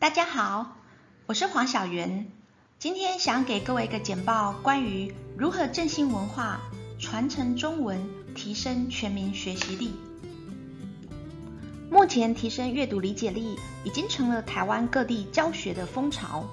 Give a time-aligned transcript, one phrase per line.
[0.00, 0.76] 大家好，
[1.26, 2.30] 我是黄小媛。
[2.78, 6.60] 今天想给各位一个简报，关于如何振兴文化、
[7.00, 9.90] 传承中文、提升全民学习力。
[11.90, 16.46] 目前，提升阅读理解力已经成了台湾各地教学的风潮。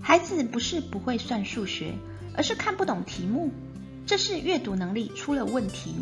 [0.00, 1.92] 孩子不是不会算数学，
[2.34, 3.52] 而是看不懂题目，
[4.06, 5.96] 这是阅读能力出了问题。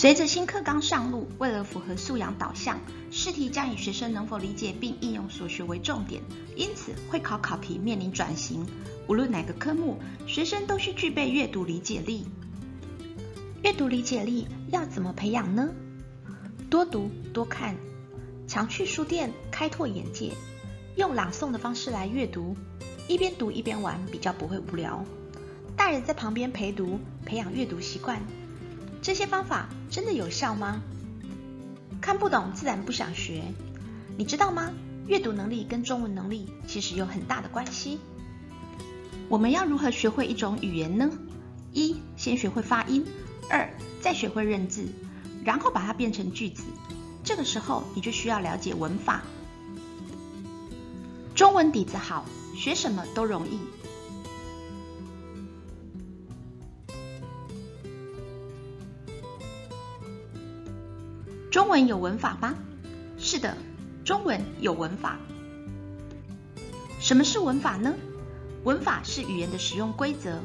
[0.00, 2.80] 随着新课纲上路，为了符合素养导向，
[3.10, 6.22] 试题将以学生能否理解并应用所学为重点，
[6.56, 8.66] 因此会考考题面临转型。
[9.08, 12.24] 无论哪个科目，学生都需具备阅读理解力。
[13.62, 15.68] 阅读理解力要怎么培养呢？
[16.70, 17.76] 多读多看，
[18.48, 20.32] 常去书店开拓眼界，
[20.96, 22.56] 用朗诵的方式来阅读，
[23.06, 25.04] 一边读一边玩，比较不会无聊。
[25.76, 28.22] 大人在旁边陪读，培养阅读习惯。
[29.02, 30.82] 这些方法真的有效吗？
[32.02, 33.42] 看不懂自然不想学，
[34.16, 34.70] 你知道吗？
[35.06, 37.98] 阅读能力跟中文能力其实有很大的关系。
[39.28, 41.10] 我们要如何学会一种语言呢？
[41.72, 43.02] 一，先学会发音；
[43.48, 44.86] 二，再学会认字，
[45.44, 46.64] 然后把它变成句子。
[47.24, 49.22] 这个时候你就需要了解文法。
[51.34, 53.58] 中文底子好，学什么都容易。
[61.70, 62.56] 文有文法吗？
[63.16, 63.56] 是的，
[64.04, 65.20] 中文有文法。
[66.98, 67.94] 什么是文法呢？
[68.64, 70.40] 文法是语言的使用规则，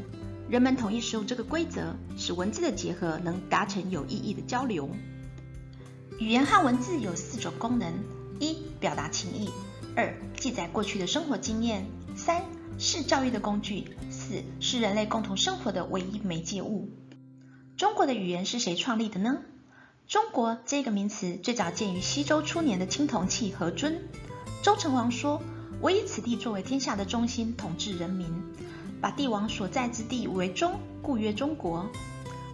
[0.47, 4.89] 人们统一使用这个规则，使文字的结合能达成有意义的交流。
[6.19, 7.91] 语言和文字有四种功能：
[8.39, 9.49] 一、表达情意；
[9.95, 12.43] 二、记载过去的生活经验；三、
[12.77, 16.87] 是教育的工具；四、是人类共同生活的唯一媒介物。
[17.75, 19.39] 中国的语言是谁创立的呢？
[20.07, 24.07] 中国这个名词最早见于西周初年的青铜器何尊。
[24.61, 25.41] 周成王说
[25.81, 28.27] ：“我以此地作为天下的中心，统治人民，
[29.01, 31.89] 把帝王所在之地为中，故曰中国。”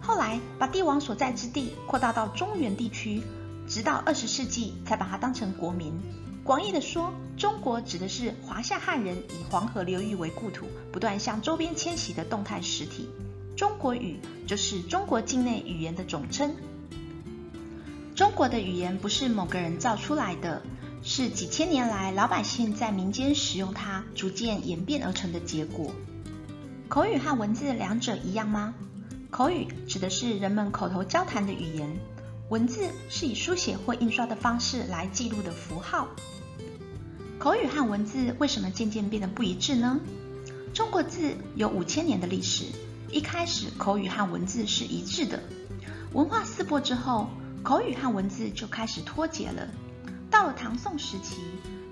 [0.00, 3.20] 后来把帝王所在之地扩大到中原地区，
[3.68, 5.92] 直到二十世纪才把它当成国民。
[6.42, 13.10] 广义的说，中国指的是华夏汉人以黄河流域为故土，不断向周边迁徙的动态实体。
[13.54, 16.56] 中国语就是中国境内语言的总称。
[18.14, 20.62] 中国的语言不是某个人造出来的，
[21.02, 25.92] 是几千年来老百姓在民间使用它，逐渐演变而成的结果。
[26.88, 28.74] 口语和文字两者一样吗？
[29.30, 31.90] 口语指的是人们口头交谈的语言，
[32.50, 36.08] 文字是以书写或印刷的方式来记录的符号。
[37.38, 39.98] 口语和文字为什么渐渐变得不一致呢？
[40.74, 42.66] 中国字有五千年的历史，
[43.10, 45.42] 一开始口语和文字是一致的，
[46.12, 47.30] 文化四播之后。
[47.62, 49.68] 口语和文字就开始脱节了。
[50.28, 51.36] 到了唐宋时期，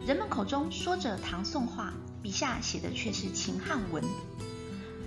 [0.04, 4.02] 人们口中说着唐宋话，笔下写的却是秦汉文。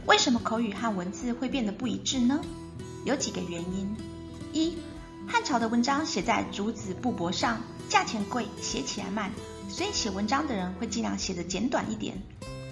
[0.05, 2.39] 为什么口语和文字会变得不一致呢？
[3.03, 3.93] 有几个原因：
[4.53, 4.77] 一、
[5.27, 9.31] 汉朝的文章写在竹子布帛上，价钱贵，写起来慢，
[9.67, 12.15] 所以写文章的人会尽量写得简短一点；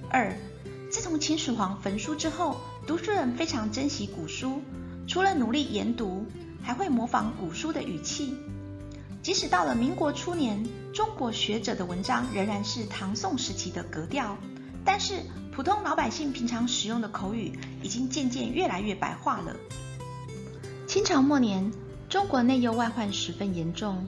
[0.09, 0.33] 二、
[0.89, 2.55] 自从秦始皇焚书之后，
[2.87, 4.61] 读书人非常珍惜古书，
[5.09, 6.25] 除了努力研读。
[6.63, 8.35] 还会模仿古书的语气，
[9.21, 14.37] 即使到了民国初年，中国学者的文章仍然是唐宋时期的格调，
[14.85, 15.21] 但是
[15.53, 17.51] 普通老百姓平常使用的口语
[17.81, 19.55] 已经渐渐越来越白话了。
[20.87, 21.71] 清朝末年，
[22.09, 24.05] 中国内忧外患十分严重，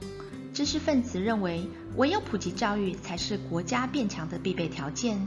[0.52, 5.26] 知识分子认为唯有普及教育才是国家变强的必备条件。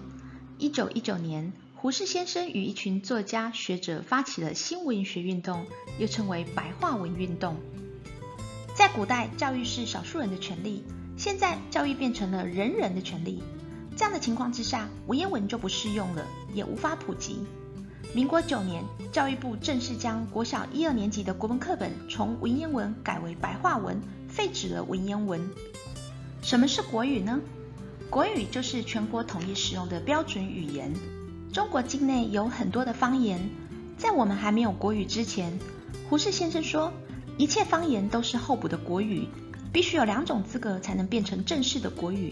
[0.57, 1.51] 一九一九年。
[1.79, 5.67] 胡适先生与一群作家学者发起了新文学运动，
[5.99, 7.55] 又称为白话文运动。
[8.75, 10.83] 在古代，教育是少数人的权利，
[11.17, 13.43] 现在教育变成了人人的权利。
[13.95, 17.45] 这样的情况之下，文言文就不适用了，也无法普及。
[18.11, 25.47] 民国九年，教育部正式将国小一二年级的国文课本从文言文改为白话文，废止了文言文。
[26.41, 27.39] 什么是国语呢？
[28.09, 30.91] 国语就是全国统一使用的标准语言。
[31.57, 33.49] 中国境内有很多的方言，
[33.97, 35.57] 在我们还没有国语之前，
[36.07, 36.93] 胡适先生说，
[37.35, 39.27] 一切方言都是候补的国语，
[39.73, 42.31] 必须有两种资格才能变成正式的国语。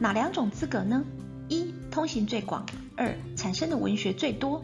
[0.00, 1.04] 哪两种资格呢？
[1.48, 2.66] 一、通行最广；
[2.96, 4.60] 二、产生的文学最多。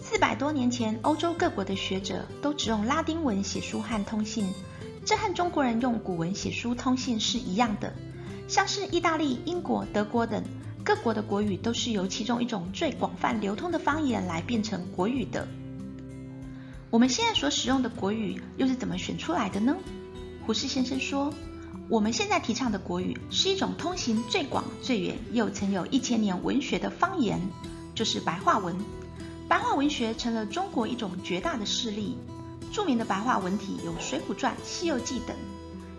[0.00, 4.46] 四百多年前，欧洲各国的学者都只用拉丁文写书和通信，
[5.04, 7.92] 这和中国人用古文写书通信是一样的。
[8.46, 10.40] 像是意大利、英国、德国等。
[10.84, 15.48] 各国的国语都是由其中一种最广泛流通的方言来变成国语的。
[16.90, 19.74] 我们现在所使用的国语又是怎么选出来的呢？
[20.46, 21.32] 胡适先生说，
[21.88, 27.40] 我们现在提倡的国语是一种通行最广最远，又曾有一千年文学的方言，
[27.94, 28.76] 就是白话文。
[29.48, 32.18] 白话文学成了中国一种绝大的势力。
[32.70, 35.34] 著名的白话文体有《水浒传》《西游记》等。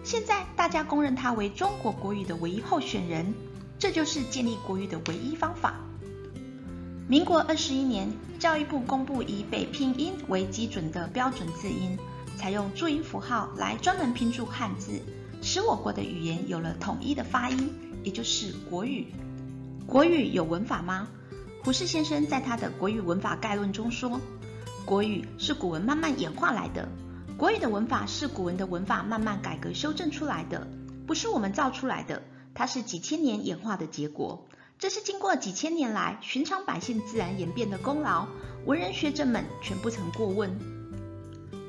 [0.04, 3.34] 现在大家公认它为中国国语的唯一候选人，
[3.78, 5.76] 这就是建立国语的唯一方法。
[7.08, 11.98] 民国二十一年，教育部公布以北拼音为基准的标准字音，
[12.36, 15.02] 采用注音符号来专门拼注汉字，
[15.42, 17.70] 使我国的语言有了统一的发音，
[18.04, 19.08] 也就是国语。
[19.86, 21.08] 国语有文法吗？
[21.64, 24.20] 胡适先生在他的《国语文法概论》中说。
[24.86, 26.88] 国语是古文慢慢演化来的，
[27.38, 30.68] 国语的文法是古文的文法慢慢改革修正出来的，
[31.08, 32.22] 不是我们造出来的，
[32.56, 34.48] 它是几千年演化的结果。
[34.80, 38.26] 这是经过几千年来寻常百姓自然演变的功劳，
[38.66, 40.58] 文人学者们全不曾过问。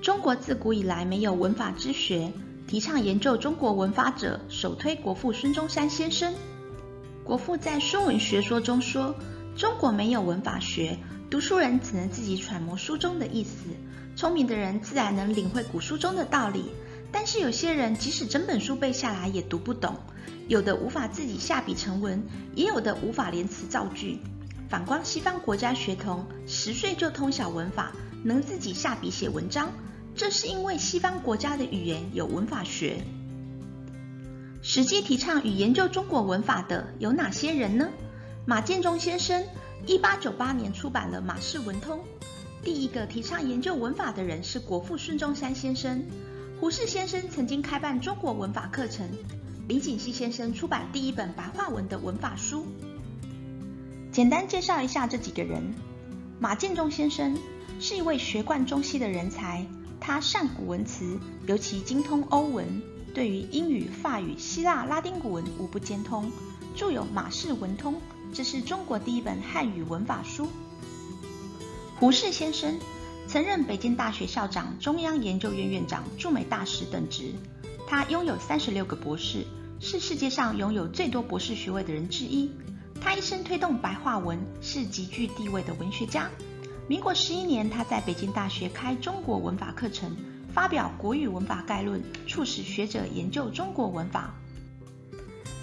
[0.03, 2.33] 中国自古以来没有文法之学，
[2.67, 6.35] 提倡研究中国文法者首推国父孙中山先生。
[7.23, 9.15] 国父在《孙文学说》中说
[9.57, 10.99] ：“中国没有文法学。”
[11.29, 13.71] 读书人只能自己揣摩书中的意思，
[14.15, 16.71] 聪明的人自然能领会古书中的道理。
[17.13, 19.97] 但是有些人即使整本书背下来也读不懂，
[20.49, 22.23] 有的无法自己下笔成文，
[22.55, 24.19] 也有的无法连词造句。
[24.69, 27.93] 反观西方国家学童，十岁就通晓文法，
[28.25, 29.73] 能自己下笔写文章，
[30.15, 33.03] 这是因为西方国家的语言有文法学。
[34.63, 37.89] 实际提倡与研究中国文法的有哪些人呢？
[38.45, 39.45] 马建忠先生。
[39.87, 41.99] 一八九八年出版了《马氏文通》，
[42.65, 46.03] 第一个提倡研究文法的人是国父孙中山先生。
[46.59, 49.07] 胡适先生曾经开办中国文法课程。
[49.69, 52.67] 李锦熙先生出版第一本白话文的文法书。
[54.11, 55.75] 简单介绍一下这几个人：
[56.41, 57.39] 马建忠先生
[57.79, 59.67] 是一位学贯中西的人才，
[60.01, 62.81] 他善古文辞，尤其精通欧文，
[63.13, 66.33] 对于英语、法语、希腊、拉丁古文无不精通，
[66.75, 67.95] 著有《马氏文通》。
[68.33, 70.49] 这是中国第一本汉语文法书。
[72.01, 72.79] 胡适先生
[73.29, 77.35] 曾任北京大学校长、中央研究院院长、驻美大使等职，
[77.87, 79.45] 他拥有三十六个博士，
[79.81, 82.51] 是世界上拥有最多博士学位的人之一。
[83.01, 86.31] 他一生推动白话文，是极具地位的文学家。
[86.89, 90.17] 民国十一年，他在北京大学开中国文法课程，
[90.55, 94.35] 发表《国语文法概论》，促使学者研究中国文法。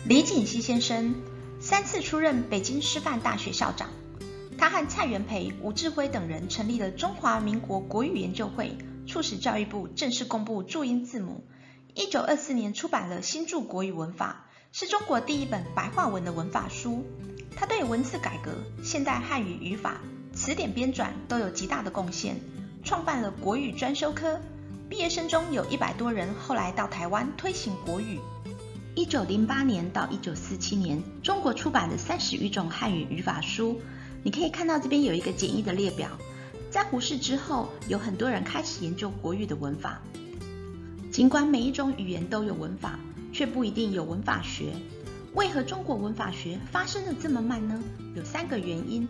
[0.05, 1.15] 李锦熙先生。
[1.59, 3.87] 三次出任北京师范大学校长，
[4.63, 11.43] 他和蔡元培、吴志辉等人成立了中华民国国语研究会，促使教育部正式公布注音字母。
[11.93, 14.45] 一九二四年出版了《新注国语文法》，
[14.79, 17.05] 是中国第一本白话文的文法书。
[17.57, 19.99] 他对文字改革、现代汉语语法、
[20.33, 22.37] 词典编纂都有极大的贡献，
[22.85, 24.39] 创办了国语专修科，
[24.87, 28.17] 毕业生中有一百多人后来到台湾推行国语。
[28.95, 33.81] 一九零八年到一九四七年，中国出版的三十余种汉语语法书，
[34.23, 36.09] 你可以看到这边有一个简易的列表。
[36.71, 40.01] 在胡适之后，有很多人开始研究国语的文法。
[41.11, 42.97] 尽管每一种语言都有文法，
[43.31, 44.73] 却不一定有文法学。
[45.35, 47.79] 为何中国文法学发生的这么慢呢？
[48.15, 49.07] 有三个原因。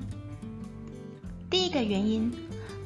[1.50, 2.33] 第一个原因，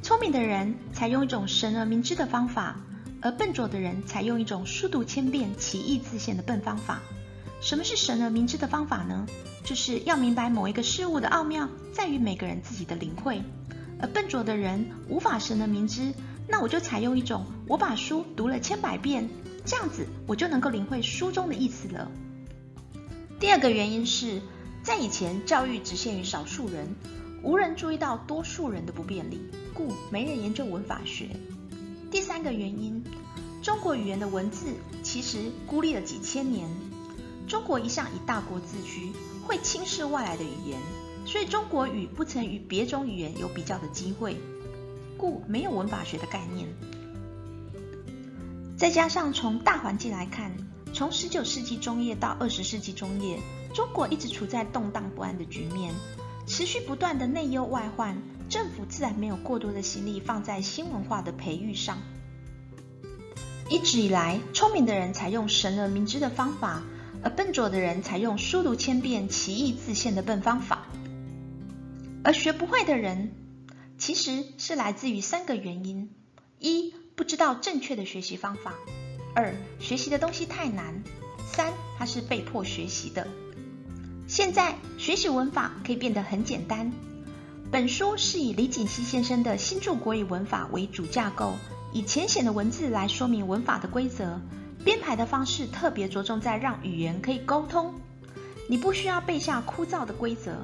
[0.03, 2.79] 聪明的人采用一种神而明之的方法。
[3.19, 7.01] 而笨拙的人采用一种书读千遍、其义自现的笨方法。
[7.59, 9.25] 什么是神而明之的方法呢？
[9.63, 13.41] 就是要明白某一个事物的奥妙，在于每个人自己的领会。
[13.99, 16.13] 而笨拙的人无法神而明之，
[16.47, 19.27] 那我就采用一种我把书读了千百遍，
[19.65, 22.09] 这样子我就能够领会书中的意思了。
[23.39, 24.39] 第二个原因是
[24.83, 26.87] 在以前教育只限于少数人，
[27.43, 29.41] 无人注意到多数人的不便利，
[29.73, 31.29] 故没人研究文法学。
[32.11, 33.03] 第三个原因，
[33.61, 34.67] 中国语言的文字
[35.03, 36.69] 其实孤立了几千年。
[37.47, 39.11] 中国一向以大国自居，
[39.45, 40.79] 会轻视外来的语言，
[41.25, 44.35] 所以中国语不曾与别种语言有比较的机会，
[45.17, 46.67] 故没有文法学的概念。
[48.77, 50.51] 再加上从大环境来看，
[50.93, 53.39] 从十九世纪中叶到二十世纪中叶，
[53.73, 55.93] 中国一直处在动荡不安的局面，
[56.45, 58.17] 持续不断的内忧外患。
[58.49, 61.97] 政府自然没有过多的心力放在新文化的培育上。
[63.69, 66.81] 一直以来，聪明的人采用神而明之的方法，
[67.23, 70.87] 而笨拙的人采用书读千遍、其义自现的笨方法。
[72.23, 73.31] 而学不会的人，
[73.97, 76.09] 其实是来自于三个原因：
[76.59, 78.73] 一、不知道正确的学习方法；
[79.33, 81.01] 二、学习的东西太难；
[81.51, 83.27] 三、他是被迫学习的。
[84.27, 86.91] 现在学习文法可以变得很简单。
[87.71, 91.53] 本书是以李锦熙先生的新注国语文法为主架构，
[91.93, 94.41] 以浅显的文字来说明文法的规则，
[94.87, 97.93] 编排的方式特别着重在让语言可以沟通。
[98.69, 100.55] 你不需要背下枯燥的规则，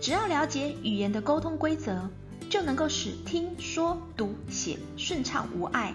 [0.00, 2.08] 只要了解语言的沟通规则，
[2.48, 5.92] 就能够使听说读写顺畅无碍。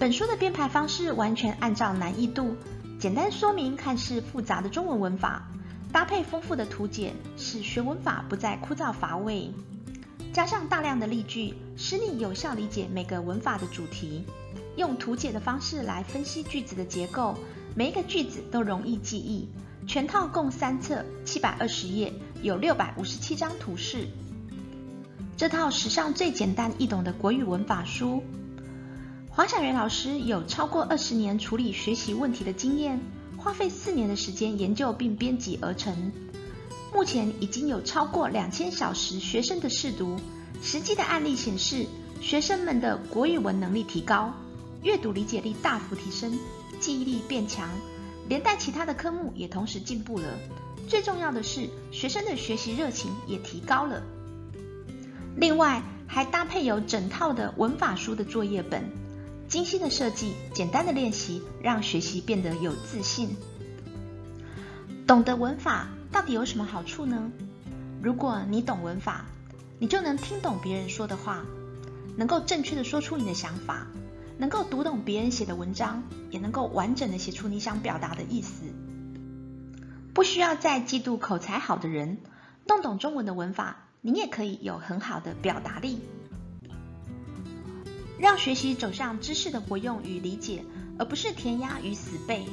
[0.00, 2.56] 本书的编排方式完全按照难易度，
[2.98, 5.46] 简单说明看似复杂的中文文法，
[5.92, 9.52] 搭配丰富的图解，使学文法不再枯燥乏味。
[10.32, 14.24] 加上大量的例句，使你有效理解每个文法的主题。
[14.78, 17.36] 用图解的方式来分析句子的结构，
[17.74, 19.48] 每一个句子都容易记忆。
[19.88, 24.06] 全套共三册，七百二十页，有六百五十七张图示。
[25.36, 28.22] 这套史上最简单易懂的国语文法书，
[29.30, 33.00] 黄小媛老师有超过二十年处理学习问题的经验，
[33.36, 36.12] 花费四年的时间研究并编辑而成。
[36.94, 40.16] 目前已经有超过两千小时学生的试读，
[40.62, 41.84] 实际的案例显示，
[42.20, 44.32] 学生们的国语文能力提高。
[44.88, 46.38] 阅读理解力大幅提升，
[46.80, 47.68] 记忆力变强，
[48.26, 50.24] 连带其他的科目也同时进步了。
[50.88, 54.02] 最重要的是，学生的学习热情也提高了。
[55.36, 58.82] 另外，还搭配有整套的文法书的作业本，
[59.46, 63.36] 精心的设计，简单的练习，让学习变得有自信。
[65.06, 67.30] 懂得文法到底有什么好处呢？
[68.02, 69.26] 如果你懂文法，
[69.78, 71.44] 你就能听懂别人说的话，
[72.16, 73.86] 能够正确的说出你的想法。
[74.38, 78.62] 能够读懂别人写的文章，也能够完整的写出你想表达的意思。
[80.14, 82.18] 不需要再嫉妒口才好的人，
[82.64, 86.00] 弄懂中文的文法，你也可以有很好的表达力。
[88.18, 90.64] 让学习走向知识的活用与理解，
[90.98, 92.46] 而不是填鸭与死背。